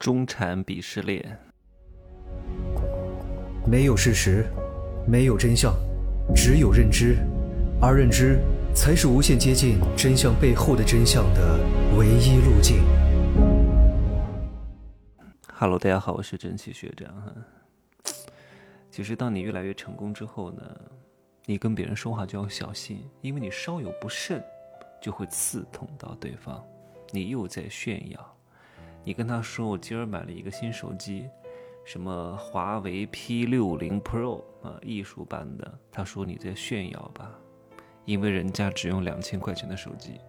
[0.00, 1.38] 中产鄙视链，
[3.66, 4.46] 没有事实，
[5.06, 5.74] 没有真相，
[6.34, 7.18] 只有认知，
[7.82, 8.38] 而认知
[8.74, 11.60] 才是无限接近真相背后的真相的
[11.98, 12.82] 唯一路径。
[15.52, 17.34] Hello，大家好，我是蒸汽学长哈。
[18.90, 20.62] 其实，当你越来越成功之后呢，
[21.44, 24.42] 你跟别人说话就要小心，因为你稍有不慎，
[24.98, 26.64] 就会刺痛到对方。
[27.10, 28.36] 你又在炫耀，
[29.02, 31.28] 你跟他说我今儿买了一个新手机，
[31.84, 35.78] 什么华为 P 六零 Pro 啊，艺术版的。
[35.90, 37.34] 他说你在炫耀吧，
[38.04, 40.20] 因为人家只用两千块钱的手机。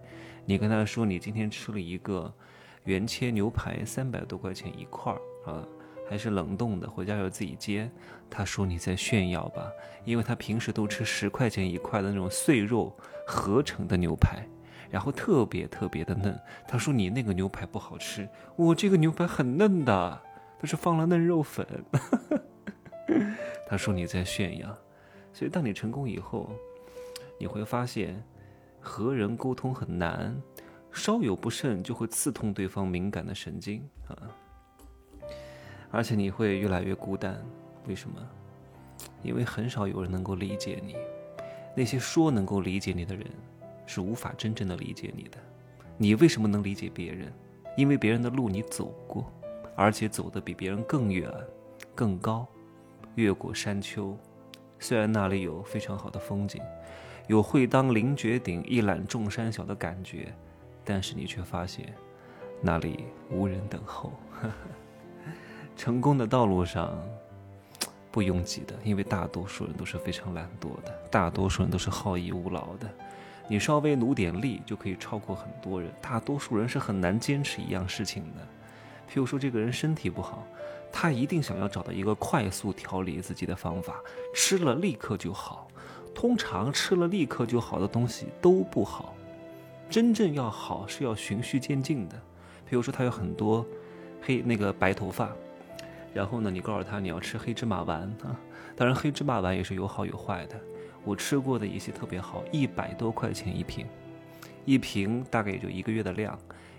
[0.44, 2.32] 你跟他说你今天吃了一个
[2.84, 5.20] 原切牛排，三百多块钱一块儿
[5.52, 5.62] 啊，
[6.08, 7.92] 还是冷冻的，回家要自己煎。
[8.30, 9.70] 他说你在炫耀吧，
[10.04, 14.44] 因为他平时都吃十块钱一块的那种碎肉合成的牛排。
[14.92, 16.38] 然后特别特别的嫩，
[16.68, 20.22] 他说你那个牛排不好吃，我这个牛排很嫩的，
[20.60, 21.66] 他是放了嫩肉粉。
[23.66, 24.68] 他说你在炫耀，
[25.32, 26.50] 所以当你成功以后，
[27.40, 28.22] 你会发现
[28.80, 30.36] 和人沟通很难，
[30.92, 34.12] 稍有不慎就会刺痛对方敏感的神经啊，
[35.90, 37.42] 而且你会越来越孤单。
[37.86, 38.20] 为什么？
[39.22, 40.96] 因为很少有人能够理解你，
[41.74, 43.26] 那些说能够理解你的人。
[43.92, 45.36] 是无法真正的理解你的。
[45.98, 47.30] 你为什么能理解别人？
[47.76, 49.30] 因为别人的路你走过，
[49.76, 51.30] 而且走得比别人更远、
[51.94, 52.46] 更高，
[53.16, 54.16] 越过山丘。
[54.78, 56.60] 虽然那里有非常好的风景，
[57.28, 60.34] 有会当凌绝顶、一览众山小的感觉，
[60.84, 61.94] 但是你却发现
[62.62, 64.12] 那里无人等候。
[65.76, 66.98] 成功的道路上
[68.10, 72.88] 不拥挤的，因为大多数人都是非常懒惰的，大多数人都是好逸恶劳的。
[73.48, 78.40] 你稍微努点力就可以超过很多人，大多数人是很难坚持一样事情的。
[79.12, 80.46] 譬如说，这个人身体不好，
[80.90, 83.96] 他一定想要找到一个快速调理自己的方法，
[84.34, 85.68] 吃了立刻就好。
[86.14, 89.14] 通常吃了立刻就好的东西都不好，
[89.90, 92.16] 真正要好是要循序渐进的。
[92.68, 93.66] 譬如说，他有很多
[94.22, 95.30] 黑那个白头发，
[96.14, 98.38] 然后呢，你告诉他你要吃黑芝麻丸啊，
[98.76, 100.60] 当然黑芝麻丸也是有好有坏的。
[101.04, 103.86] 我吃过的一些特别好，一百多块钱一瓶，
[104.64, 106.38] 一瓶大概也就一个月的量，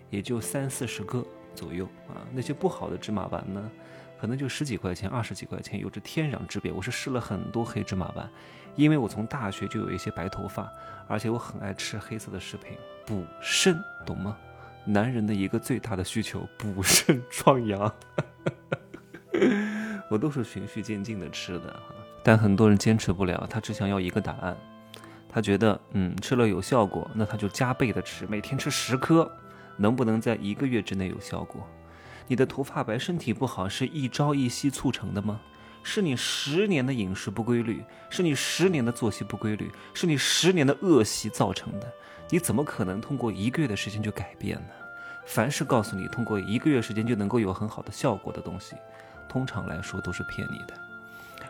[0.09, 2.25] 也就三四十个左右啊。
[2.31, 3.71] 那些不好的芝麻丸呢，
[4.19, 6.71] 可能就十几块钱、二十几块钱，有着天壤之别。
[6.71, 8.29] 我是试了很多黑芝麻丸，
[8.75, 10.71] 因为我从大学就有一些白头发，
[11.07, 14.37] 而且我很爱吃黑色的食品，补肾，懂吗？
[14.85, 17.93] 男人的一个最大的需求，补肾 壮阳。
[20.09, 22.02] 我都是循序渐进的吃的。
[22.23, 24.57] 但很多人坚持不了，他只想要一个答案。
[25.27, 29.29] 他觉得，嗯，吃了有效果，那他就加倍的吃，每天吃十颗，
[29.77, 31.67] 能不能在一个月之内有效果？
[32.27, 35.41] 你的头发白、身体不好，是一朝一夕促成的吗？
[35.83, 41.91] 是你十年的饮食不规律，是你十年的作息不规律，是你十年的恶习造成的。
[42.29, 44.69] 你怎么可能通过一个月的时间就改变呢？
[45.25, 48.75] 凡是告诉你通过一个月时间就能够有很好的效果的东西，
[49.27, 50.73] 通常来说都是骗你的。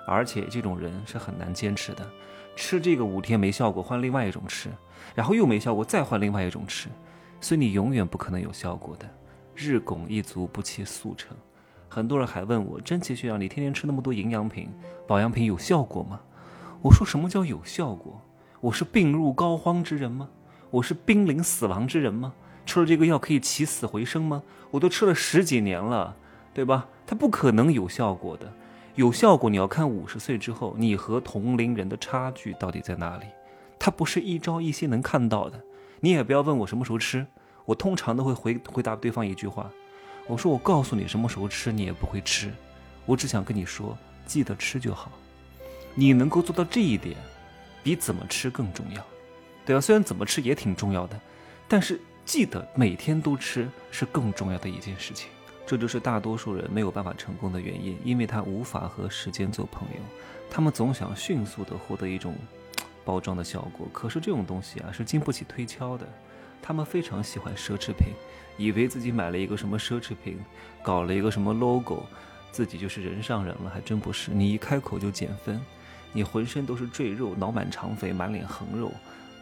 [0.05, 2.09] 而且这种人是很难坚持的，
[2.55, 4.69] 吃这个五天没效果，换另外一种吃，
[5.15, 6.89] 然后又没效果，再换另外一种吃，
[7.39, 9.09] 所以你永远不可能有效果的。
[9.55, 11.35] 日拱一卒，不期速成。
[11.87, 14.69] 很多人还问我，真奇学长，你天天吃那么多营养品、
[15.07, 16.19] 保养品有效果吗？
[16.81, 18.19] 我说什么叫有效果？
[18.59, 20.29] 我是病入膏肓之人吗？
[20.71, 22.33] 我是濒临死亡之人吗？
[22.65, 24.41] 吃了这个药可以起死回生吗？
[24.71, 26.15] 我都吃了十几年了，
[26.53, 26.87] 对吧？
[27.05, 28.51] 它不可能有效果的。
[28.95, 33.25] 有效果，你要看五十岁之后你和同龄人的差距到底在哪里，
[33.79, 35.59] 它不是一朝一夕能看到的。
[35.99, 37.25] 你也不要问我什么时候吃，
[37.65, 39.67] 我通常都会回回答对方一句话，
[40.27, 42.51] 我说我告诉你什么时候吃，你也不会吃，
[43.07, 45.11] 我只想跟你说，记得吃就好。
[45.95, 47.15] 你能够做到这一点，
[47.81, 49.03] 比怎么吃更重要，
[49.65, 49.81] 对吧？
[49.81, 51.19] 虽然怎么吃也挺重要的，
[51.67, 55.29] 但是记得每天都吃是更重要的一件事情。
[55.65, 60.01] 这就是大多数人没有办法成功的原因，因为他无法和时间做朋友，
[60.49, 62.35] 他们总想迅速的获得一种
[63.05, 66.07] 包装的效果，可是这种东西啊是经不起推敲的。
[66.61, 68.13] 他们非常喜欢奢侈品，
[68.57, 70.39] 以为自己买了一个什么奢侈品，
[70.81, 72.03] 搞了一个什么 logo，
[72.51, 74.31] 自己就是人上人了，还真不是。
[74.31, 75.59] 你一开口就减分，
[76.13, 78.93] 你浑身都是赘肉，脑满肠肥，满脸横肉，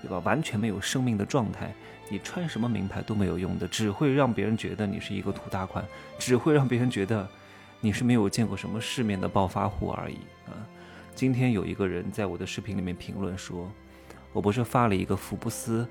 [0.01, 0.19] 对吧？
[0.19, 1.73] 完全没有生命的状态。
[2.09, 5.85] 你穿什么名牌都没有用的，只会让别人觉得你是一个土大款，
[6.19, 7.25] 只会让别人觉得
[7.79, 10.51] 你是没有见过什么世面的暴发户而已啊！
[11.15, 13.71] 今天有一个人在我的视频里面评论说，
[14.33, 15.87] 我不是发了一个福布斯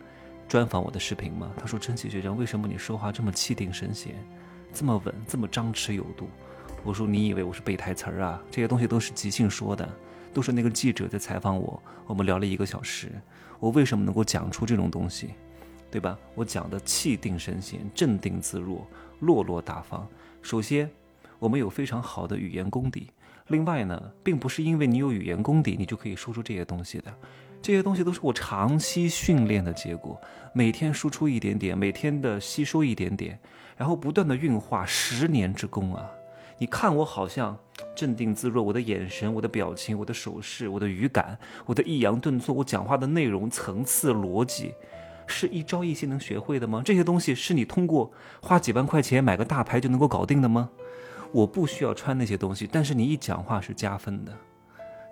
[0.47, 1.51] 专访我的视频吗？
[1.57, 4.15] 他说：“真奇学长，为什么你说话这么气定神闲？
[4.75, 6.29] 这么稳，这么张弛有度。
[6.83, 8.43] 我说你以为我是背台词儿啊？
[8.51, 9.89] 这些东西都是即兴说的，
[10.35, 13.11] 都是那个记者在采访我，我们聊了一个小时。
[13.61, 15.35] 我为什么能够讲出这种东西，
[15.91, 16.19] 对吧？
[16.35, 18.85] 我讲的气定神闲、镇定自若、
[19.21, 20.09] 落落大方。
[20.43, 20.91] 首先，
[21.39, 23.09] 我们有非常好的语言功底。
[23.49, 27.13] 另外呢，并不是因为你有语言功底，你就可以说出这些东西的。
[27.61, 30.19] 这些东西都是我长期训练的结果，
[30.55, 33.39] 每天输出一点点，每天的吸收一点点，
[33.77, 36.11] 然后不断的运化，十年之功啊！
[36.57, 37.59] 你看我好像
[37.95, 44.75] 镇定自若，我的眼神、我的表情、我的手势、我的语感、我的抑扬顿挫、我讲话的内容、层次、逻辑，
[45.27, 46.83] 是一朝一夕能学会的吗？
[46.85, 48.11] 这些东西是你通过
[48.43, 50.71] 花几万块钱买个大牌就能够搞定的吗？
[51.33, 54.37] 我不需要穿那些东西，但是你一讲话是加分的。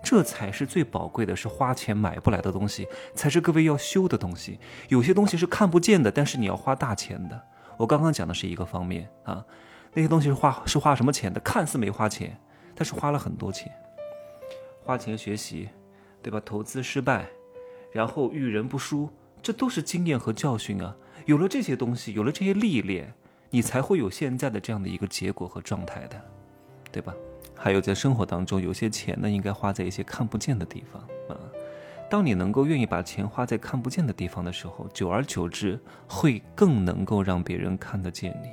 [0.01, 4.57] 这才是最宝贵的，是花钱买不来的东西，才是各位要修的东西。
[4.87, 7.41] 有些东西是看不见的，但是你要花大钱的。
[7.77, 9.43] 我刚刚讲的是一个方面啊，
[9.93, 11.39] 那些东西是花是花什么钱的？
[11.41, 12.37] 看似没花钱，
[12.79, 13.69] 但是花了很多钱。
[14.81, 15.67] 花钱学习，
[16.21, 16.41] 对吧？
[16.45, 17.27] 投资失败，
[17.91, 19.09] 然后遇人不淑，
[19.43, 20.95] 这都是经验和教训啊。
[21.25, 23.13] 有了这些东西，有了这些历练，
[23.49, 26.21] 你才会有现在的这样的一个结果和状态的，
[26.89, 27.13] 对吧？
[27.53, 31.37] 还有在生活当中，有些钱呢，应该花在一些看不见的地方啊。
[32.09, 35.77] 当你能够愿意把钱花在看不见的地方的时候，久而久之，
[36.07, 38.49] 会更能够让别人看得见你，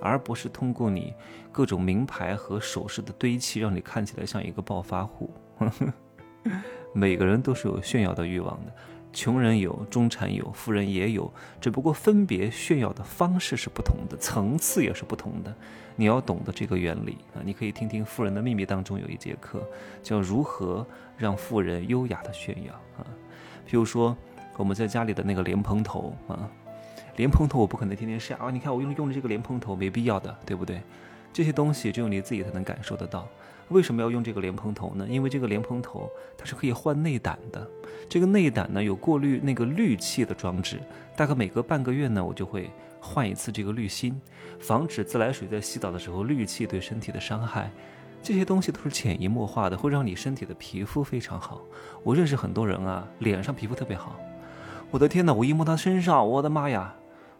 [0.00, 1.12] 而不是通过你
[1.50, 5.30] 各种名牌和首饰的堆砌，让你看起来像一个暴发户。
[6.92, 8.72] 每个人都是有炫耀的欲望的。
[9.10, 15.52] 穷人有，中产有，富人也有，只不过分别炫耀的方式是不同的，层次也是不同的。
[15.96, 17.42] 你要懂得这个原理啊！
[17.42, 19.66] 你可以听听《富人的秘密》当中有一节课，
[20.02, 20.86] 叫如何
[21.16, 23.06] 让富人优雅的炫耀啊。
[23.66, 24.16] 譬如说，
[24.56, 26.48] 我们在家里的那个莲蓬头啊，
[27.18, 28.48] 莲蓬头我不可能天天晒啊。
[28.48, 30.80] 你看我用用的这个莲蓬头，没必要的，对不对？
[31.32, 33.28] 这些东西只有你自己才能感受得到。
[33.70, 35.04] 为什么要用这个莲蓬头呢？
[35.10, 37.68] 因为这个莲蓬头它是可以换内胆的。
[38.08, 40.80] 这个内胆呢有过滤那个氯气的装置，
[41.16, 42.70] 大概每隔半个月呢我就会
[43.00, 44.18] 换一次这个滤芯，
[44.60, 47.70] 防止自来水在洗澡的时候氯气对身体的伤害。
[48.22, 51.60] 这些东西都是潜移默化的，会让你身体的皮肤非常好。
[52.02, 54.16] 我认识很多人啊，脸上皮肤特别好。
[54.90, 55.34] 我的天哪！
[55.34, 56.94] 我一摸他身上，我的妈呀，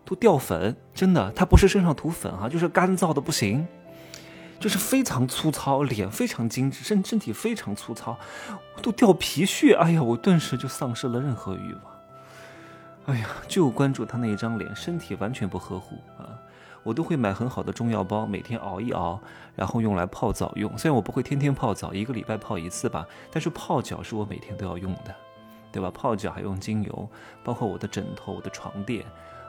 [0.08, 0.74] 都掉粉！
[0.94, 3.68] 真的，他不是身上涂粉哈，就是干燥的不行。
[4.58, 8.16] 就是非常粗糙，脸非常精致，身身体非常粗糙，
[8.80, 9.74] 都掉皮屑。
[9.74, 11.82] 哎呀，我顿时就丧失了任何欲望。
[13.04, 16.24] 哎呀，就关注他那一张脸，身体完全不呵护啊！
[16.82, 19.20] 我都会买很好的中药包，每天熬一熬，
[19.54, 20.76] 然后用来泡澡用。
[20.78, 25.14] 虽然我不会天天泡澡，一个礼拜泡一次吧，但是泡脚是我每天都要用的，
[25.70, 25.90] 对吧？
[25.92, 27.08] 泡脚还用精油，
[27.44, 29.04] 包括我的枕头、我的床垫，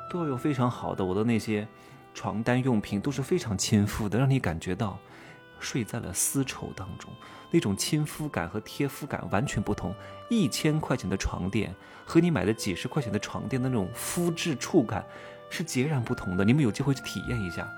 [0.10, 1.68] 都要用非常好的我的那些。
[2.12, 4.98] 床单用品都是非常亲肤的，让你感觉到
[5.60, 7.10] 睡在了丝绸当中，
[7.52, 9.94] 那种亲肤感和贴肤感完全不同。
[10.28, 11.74] 一千块钱的床垫
[12.06, 15.06] 和你买的几十块钱的床垫的那种肤质触感
[15.50, 16.44] 是截然不同的。
[16.44, 17.72] 你们有机会去体验一下，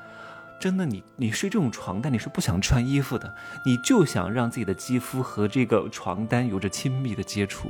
[0.59, 3.35] 真的，你你睡这种床单，你是不想穿衣服的，
[3.65, 7.69] 你就想让自己的肌肤和这个床单有着亲密的接触。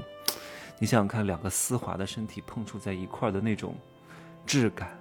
[0.77, 3.75] 你想想看，两个丝滑的身体碰触在一块的那种
[4.45, 4.97] 质感，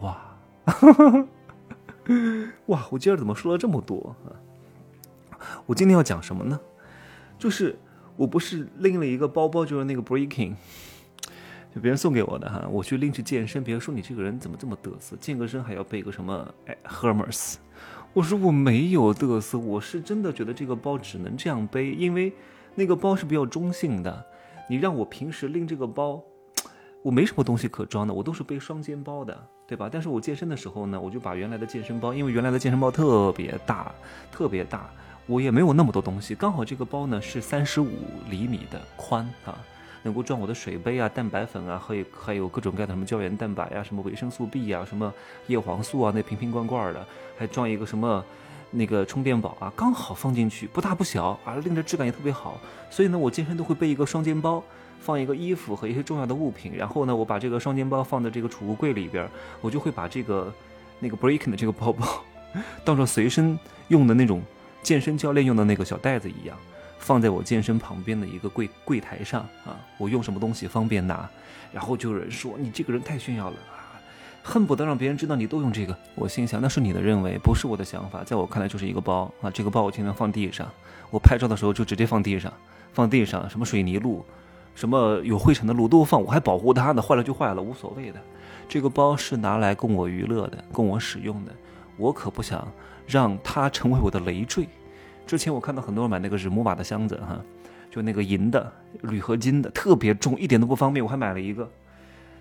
[0.00, 0.18] 哇！
[2.66, 2.86] 哇！
[2.90, 4.30] 我今儿怎么说了这么多啊？
[5.66, 6.58] 我今天要讲什么呢？
[7.38, 7.76] 就是
[8.16, 10.54] 我不是拎了一个包包，就是那个 Breaking，
[11.74, 12.66] 就别人送给我的哈。
[12.70, 17.56] 我去拎去健身，别人说你这个人怎么这么嘚瑟，健个身还要背个什么哎 Hermes？
[18.12, 22.32] 我说我没有嘚瑟，我是真的觉得这个包只能这样背，因为
[22.74, 24.26] 那个包是比较中性的。
[24.68, 26.22] 你让我平时拎这个包。
[27.06, 29.88] 我没什么东西可装的，我都是背双肩包的，对吧？
[29.88, 33.94] 但是我健身的时候呢，我就把原来的健身包，因为原来的健身包特别大，
[34.32, 34.90] 特别大，
[35.26, 37.92] 我也没有那么多东西，刚好这个包呢是三十五
[38.28, 39.56] 厘米的宽啊，
[40.02, 45.14] 能够装我的水杯啊、蛋白粉啊，还有还有各种各样的什么胶原蛋白啊、什么维生素 B 啊、什么
[45.46, 47.06] 叶黄素啊，那瓶瓶罐罐的，
[47.38, 48.24] 还装一个什么
[48.70, 54.62] 那个充电宝啊，刚好放进去，不大不小啊，拎着质感也特别好，所以呢，我健身都会背一个双肩包。
[54.98, 59.28] 放一个衣服和一些重要的物品，然后呢，我把这个双肩包放在这个储物柜里边，
[59.60, 60.52] 我就会把这个
[60.98, 62.24] 那个 Breaking 的这个包包
[62.82, 63.56] 当做随身
[63.86, 64.42] 用的那种
[64.82, 66.56] 健身教练用的那个小袋子一样，
[66.98, 69.78] 放在我健身旁边的一个柜柜台上啊。
[69.96, 71.28] 我用什么东西方便拿，
[71.72, 73.56] 然后就有人说你这个人太炫耀了，
[74.46, 75.96] 恨不得让别人知道你都用这个。
[76.14, 79.50] 我心想那是你的认为，不是我的想法，在我看来就是一个包啊。
[79.50, 80.70] 这个包我经常放地上，
[81.10, 82.52] 我拍照的时候就直接放地上，
[82.92, 84.24] 放地上什么水泥路。
[84.76, 88.20] 什么有灰尘的路都放，我还保护它呢，坏了就坏了，无所谓的。
[88.68, 91.52] 这个包是拿来供我娱乐的，供我使用的。
[91.96, 92.66] 我可不想
[93.04, 94.68] 让它成为我的累赘。
[95.26, 97.40] 之前我看到很多人买那个日木瓦的箱子哈，
[97.90, 101.04] 就那个银的铝合金的，特别重，一点都不方便。
[101.04, 101.68] 我还买了一个，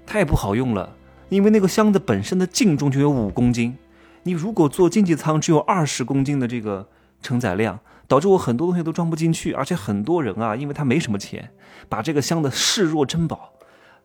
[0.05, 0.95] 太不好用了，
[1.29, 3.77] 因为那个箱子本身的净重就有五公斤，
[4.23, 6.87] 你如果坐经济舱只有二十公斤的这个
[7.21, 11.51] 承载量，导致我很多东西都装不进去，而且很多人啊，因为他没什么钱，
[11.89, 13.53] 把这个箱子视若珍宝，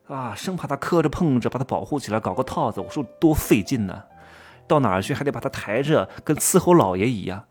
[0.09, 4.03] 啊，生怕它磕着碰着，把它保护起来，搞个套子，我说多费劲呢，
[4.67, 7.45] 到哪儿去还得把它抬着，跟伺候老爷一样。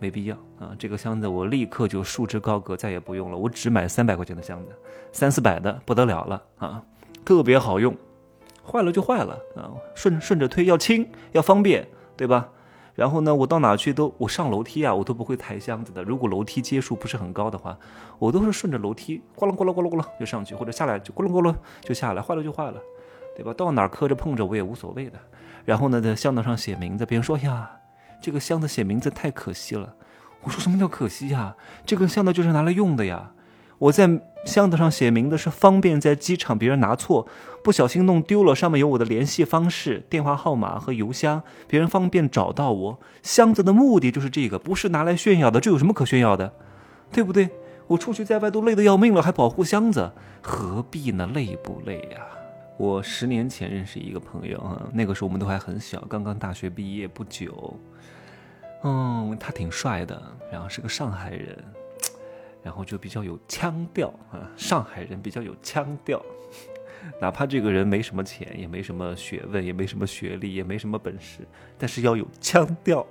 [0.00, 0.70] 没必要啊！
[0.78, 3.36] 这个箱子我立刻就束之高阁，再也不用了。
[3.36, 4.70] 我只买三百块钱的箱子，
[5.10, 6.80] 三四百的不得了了啊！
[7.24, 7.96] 特别好用，
[8.70, 9.72] 坏了就坏了啊！
[9.94, 12.50] 顺顺着推，要轻要方便，对吧？
[12.94, 16.02] 然后呢，我到哪去都，我上楼梯啊，我都不会抬箱子的。
[16.02, 17.78] 如果楼梯阶数不是很高的话，
[18.18, 22.20] 我都是顺着楼梯咕隆咕隆咕隆咕隆就上去，或者下来就咕隆咕隆就下来。
[22.20, 22.80] 坏了就坏了，
[23.36, 23.54] 对吧？
[23.54, 25.18] 到哪磕着碰着我也无所谓的。
[25.64, 27.70] 然后呢，在箱子上写名字，别人说呀。
[28.20, 29.94] 这个箱子写名字太可惜了，
[30.42, 31.54] 我说什么叫可惜呀？
[31.86, 33.30] 这个箱子就是拿来用的呀。
[33.78, 37.26] 我在箱子上写名字是方便在机场别人拿错，
[37.62, 42.98] 不小心弄丢了，上面有我的联系方式、电话号码和邮箱，别人方便找到我。
[43.22, 45.60] 箱子的目的就是这个，不是拿来炫耀的。
[45.60, 46.52] 这有什么可炫耀的？
[47.12, 47.48] 对不对？
[47.86, 51.28] 我出去在外都累得要命了，还保护箱子，何必呢？
[51.32, 52.20] 累不累呀？
[52.76, 57.78] 我十年前认识一个朋友啊，那个时候我们都还很小，刚刚大学毕业不久。
[58.82, 61.58] 嗯，他挺帅的，然后是个上海人，
[62.62, 64.50] 然后就比较有腔调啊。
[64.56, 66.22] 上海人比较有腔调，
[67.20, 71.40] 哪怕这个人没什么钱，也没什么学问，也没什么学历，也没什么本事，
[71.78, 73.06] 但是要有腔调。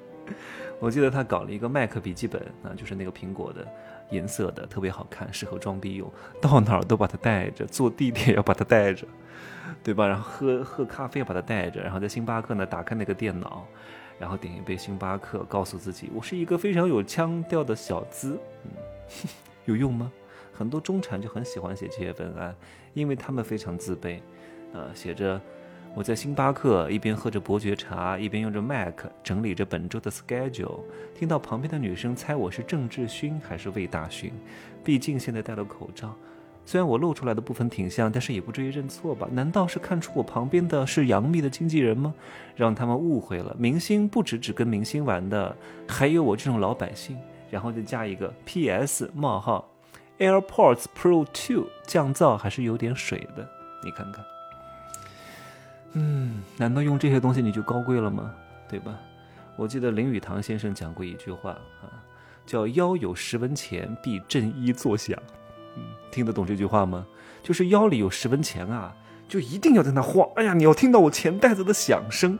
[0.80, 3.66] 我记得他搞了一个 Mac 笔记本啊，就是那个苹果的
[4.10, 6.08] 颜色的，特别好看，适合装逼用，
[6.40, 9.04] 到哪儿都把它带着，坐地铁要把它带着，
[9.82, 10.06] 对吧？
[10.06, 13.66] 然后喝喝咖啡要把它带着，然后在星巴克呢打开那个电脑。
[14.18, 18.70] 然后点一杯星巴克，告诉自己我是一个非常有腔调的小资，嗯，
[19.66, 20.10] 有用吗？
[20.52, 22.54] 很多中产就很喜欢写这些文案，
[22.94, 24.18] 因为他们非常自卑，
[24.72, 25.40] 呃，写着
[25.94, 30.80] 我在星巴克一边喝着伯爵茶，一边用着 Mac 整理着本周的 schedule，
[31.14, 34.32] 听到旁边的女生猜我是郑志勋还是魏大勋，
[34.82, 36.16] 毕竟现在戴了口罩。
[36.68, 39.26] 虽然我露出来的部分挺像，但是也不至于认错吧？
[39.32, 42.12] 难道是看出我旁边的是杨幂的经纪人吗？
[42.54, 43.56] 让他们误会了。
[43.58, 45.56] 明星不止只跟明星玩的，
[45.88, 47.16] 还有我这种老百姓。
[47.50, 49.10] 然后再加一个 P.S.
[49.14, 49.66] 冒号
[50.18, 53.48] ，AirPods Pro 2降噪还是有点水的，
[53.82, 54.22] 你看看。
[55.94, 58.34] 嗯，难道用这些东西你就高贵了吗？
[58.68, 59.00] 对吧？
[59.56, 61.88] 我记得林语堂先生讲过一句话啊，
[62.44, 65.18] 叫“腰有十文钱，必振衣作响”。
[66.10, 67.06] 听得懂这句话吗？
[67.42, 68.94] 就是腰里有十文钱啊，
[69.28, 70.28] 就一定要在那晃。
[70.36, 72.38] 哎呀，你要听到我钱袋子的响声。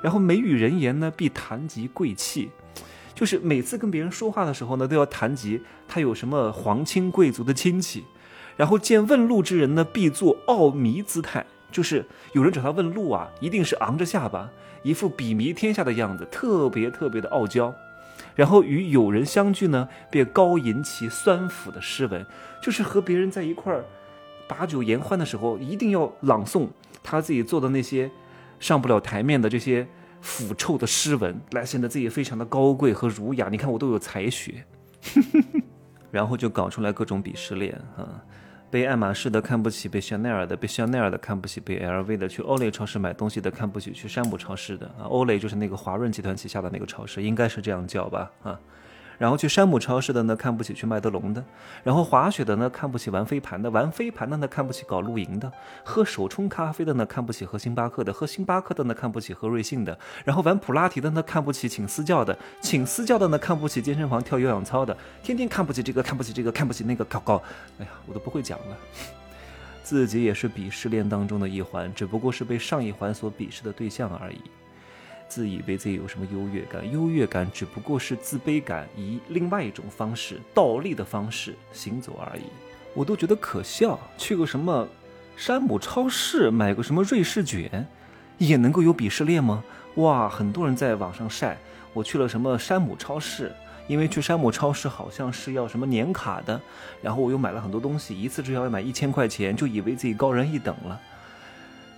[0.00, 2.50] 然后美语人言呢，必谈及贵气，
[3.14, 8.04] 就是每次跟别人说话的时候呢，都要谈及他有什么皇亲贵族的亲戚。
[8.56, 14.50] 然后见问路之人呢，必作傲迷姿态，就是有人找他问路啊，一定是昂着下巴，
[14.82, 17.72] 一副比迷天下的样子，特别特别的傲娇。
[18.34, 22.24] 然后与友人相聚呢，便高吟其酸腐的诗文，
[22.62, 23.84] 就是和别人在一块儿
[24.48, 26.68] 把酒言欢的时候，一定要朗诵
[27.02, 28.10] 他自己做的那些
[28.58, 29.86] 上不了台面的这些
[30.20, 33.48] 腐臭的诗文，来显得自己非常的高贵和儒雅。
[33.50, 34.64] 你看我都有才学，
[36.10, 38.22] 然后就搞出来各种鄙视链啊。
[38.72, 48.58] 被爱马仕的看不起，被香奈儿的被香奈儿的看不起，被 LV 的去欧莱超市买东西的看不起，去山姆超市的啊，欧莱就是那个华润集团旗下的那个超市，应该是这样叫吧啊。
[49.18, 51.42] 然后去山姆超市的呢，看不起去麦德龙的；
[51.84, 55.50] 然后滑雪的呢，看不起玩飞盘的；玩飞盘的呢，看不起搞露营的；
[55.84, 67.42] 喝手冲咖啡的呢，看不起喝星巴克的；喝星巴克的呢，看不起喝瑞幸的；然后玩普拉提的呢，看不起请私教的；请私教的呢，看不起健身房跳有氧操的；天天看不起这个，看不起这个，看不起那个，搞搞，
[67.78, 68.76] 哎呀，我都不会讲了。
[69.82, 74.40] 自己也是鄙视链当中的一环，只不过是被上一环所鄙视的对象而已。
[75.32, 76.92] 自以为自己有什么优越感？
[76.92, 82.42] 优越感只不过是自卑感以另外一种方式、倒立的方式行走而已。
[82.92, 83.98] 我都觉得可笑。
[84.18, 84.86] 去个什么
[85.34, 87.86] 山姆超市买个什么瑞士卷，
[88.36, 89.64] 也能够有鄙视链吗？
[89.94, 91.56] 哇，很多人在网上晒，
[91.94, 93.50] 我去了什么山姆超市，
[93.86, 96.60] 因为去山姆超市好像是要什么年卡的，
[97.00, 101.00] 然后我又买了很多东西，一次至少要买一千块钱，就以为自己高人一等了。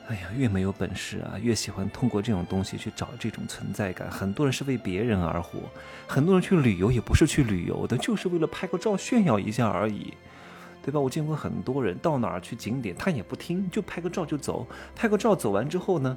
[0.07, 4.11] 哎呀，越没有本事啊，越喜欢通过这种东西去找这种存在感。
[4.11, 5.61] 很多人是为别人而活，
[6.07, 10.13] 很多人去旅游也不是去旅游的，就是为了拍个照炫耀一下而已，
[10.83, 11.01] 对吧？
[11.01, 14.67] 我见过很多人到哪儿去景点，他也不听，就拍个照就走。
[14.95, 16.15] 拍个照走完之后呢，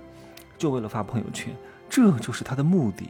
[0.57, 1.55] 就为了发朋友圈，
[1.89, 3.07] 这就是他的目的。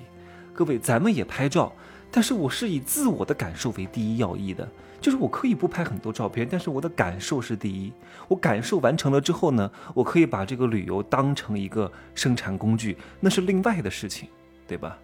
[0.54, 1.74] 各位，咱们也拍照，
[2.12, 4.68] 但是我是以自我的感受为第一要义的。
[5.00, 7.94] 就是我可以不拍很多照片，但是我的感受是第一。
[8.28, 14.28] 我感受完成了之后呢，我可以把这个旅游当成一个生产工具，那是另外的事情，
[14.68, 14.98] 对吧？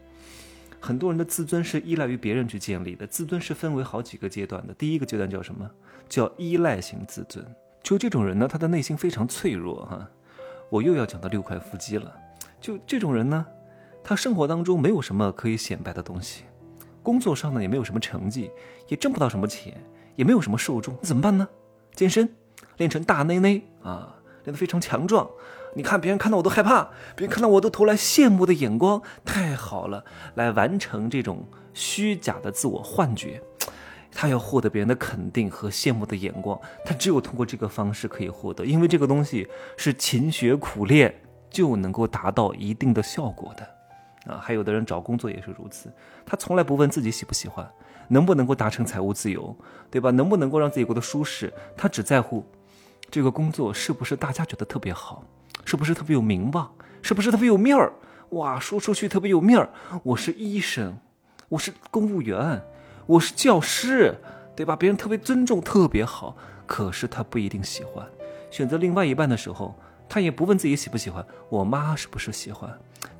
[0.79, 3.05] 很多人的自尊是依赖于别人去建立的。
[3.05, 4.73] 自尊是分为好几个阶段的。
[4.73, 5.69] 第一个阶段叫什么？
[6.09, 7.45] 叫依赖型自尊。
[7.83, 10.09] 就这种人呢，他的内心非常脆弱哈。
[10.71, 12.11] 我又要讲到六块腹肌了。
[12.59, 13.45] 就这种人呢，
[14.03, 16.45] 他生活当中没有什么可以显摆的东西。
[17.03, 18.49] 工作上呢也没有什么成绩，
[18.87, 19.73] 也挣不到什么钱，
[20.15, 21.47] 也没有什么受众，怎么办呢？
[21.93, 22.33] 健身，
[22.77, 25.29] 练成大内内啊，练得非常强壮。
[25.75, 30.05] 你看别人看到我都害怕，别人看到我都投来羡慕的眼光，太好了，
[30.35, 33.41] 来完成这种虚假的自我幻觉。
[34.15, 41.13] 他要获得别人的肯定和羡慕的眼光，他只有通过这个方式可以获得，因为这个东西是勤学苦练
[41.49, 43.67] 就能够达到一定的效果的。
[44.25, 45.91] 啊，还有的人找工作也是如此，
[46.25, 47.69] 他从来不问自己喜不喜欢，
[48.07, 49.55] 能不能够达成财务自由，
[49.91, 50.11] 对吧？
[50.11, 51.51] 能不能够让自己过得舒适？
[51.75, 52.45] 他只在乎
[53.11, 55.23] 这个工作是不是大家觉得特别好，
[55.65, 57.91] 是不是特别有名望，是不是特别有面儿？
[58.29, 59.69] 哇，说出去特别有面儿。
[60.03, 60.97] 我是医生，
[61.49, 62.61] 我是公务员，
[63.05, 64.15] 我是教师，
[64.55, 64.75] 对吧？
[64.75, 66.37] 别人特别尊重，特别好。
[66.65, 68.07] 可是他不一定喜欢。
[68.49, 69.75] 选择另外一半的时候。
[70.09, 72.69] 他也不问自己喜不喜欢，我妈是不是喜欢？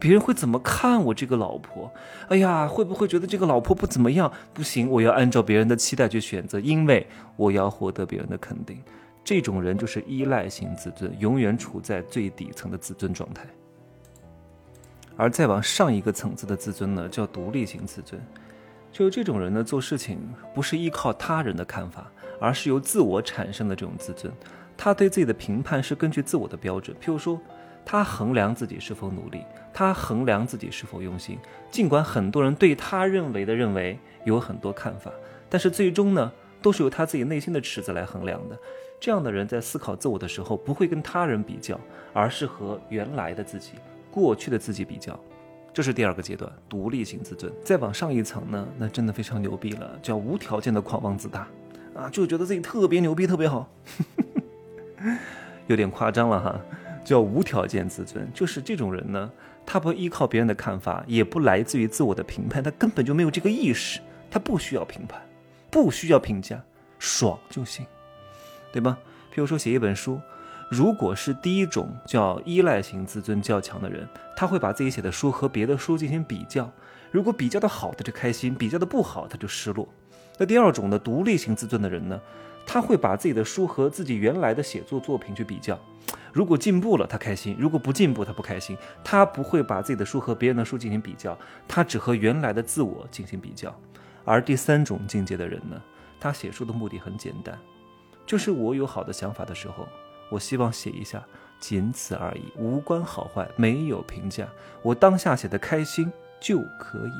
[0.03, 1.89] 别人会怎么看我这个老婆？
[2.27, 4.29] 哎呀，会不会觉得这个老婆不怎么样？
[4.53, 7.07] 不行，我要按照别人的期待去选择，因为
[7.37, 8.83] 我要获得别人的肯定。
[9.23, 13.45] 这种人就是依赖型自尊，永远处在最底层的自尊状态。
[15.15, 18.21] 而再往上一个层次的自尊呢，叫独立型自尊。
[18.91, 20.19] 就是这种人呢，做事情
[20.53, 24.33] 不是依靠他人的看法，而是由自我产生的这种自尊。
[24.75, 27.39] 他对自己的评判是根据自我的标准，譬如说，
[27.85, 31.37] 他衡量自己是否努力，他衡量自己是否用心。
[31.69, 35.11] 尽管很多人对他认为的认为有很多看法，
[35.49, 38.57] 但是最终呢，都是由他自己内心的尺子来衡量的。
[38.99, 41.77] 这样的人在思考自我的时候，不会跟他人比较，
[42.13, 43.73] 而是和原来的自己、
[44.09, 45.19] 过去的自己比较。
[45.73, 47.51] 这是第二个阶段，独立型自尊。
[47.63, 51.47] 再往上一层呢，那真的非常牛逼了，叫无条件的狂妄自大，
[51.93, 53.67] 啊，就觉得自己特别牛逼，特别好。
[55.67, 56.61] 有点夸张了哈，
[57.03, 59.31] 叫无条件自尊，就是这种人呢，
[59.65, 63.99] 他不依靠别人的看法，也不来自于自我的评判，他根本就没有这个意识，
[64.31, 65.21] 他不需要评判，
[65.69, 66.61] 不需要评价，
[66.99, 67.85] 爽就行，
[68.71, 68.97] 对吧？
[69.33, 70.19] 譬如说写一本书，
[70.69, 76.71] 如果是第一种叫依赖型自尊较强的人，他会把自己写的书和别的书进行比较，
[77.11, 79.87] 如果比较的好，他就开心；比较的不好，他就失落。
[80.37, 82.19] 那第二种呢，独立型自尊的人呢？
[82.65, 85.77] 他会把自己的书和自己原来的写作作品去比较，
[86.33, 88.75] 如果进步了，他开心；如果不进步，他不开心。
[89.03, 93.73] 他不会把自己的书和别人的书进行比较，他只和原来的自我进行比较。
[94.25, 95.79] 而第三种境界的人呢，
[96.19, 97.57] 他写书的目的很简单，
[98.25, 99.87] 就是我有好的想法的时候，
[100.29, 101.23] 我希望写一下，
[101.59, 104.47] 仅此而已，无关好坏，没有评价，
[104.81, 107.13] 我当下写的开心就可以。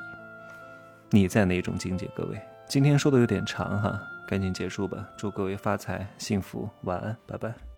[1.11, 2.09] 你在哪种境界？
[2.15, 4.01] 各位，今天说的有点长哈。
[4.25, 5.05] 赶紧结束吧！
[5.17, 7.72] 祝各位发财幸福，晚安，拜拜。